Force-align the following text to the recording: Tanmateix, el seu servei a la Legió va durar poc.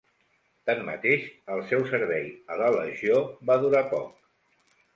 Tanmateix, 0.69 1.27
el 1.57 1.61
seu 1.73 1.85
servei 1.91 2.27
a 2.55 2.59
la 2.63 2.73
Legió 2.79 3.23
va 3.51 3.61
durar 3.67 3.87
poc. 3.97 4.21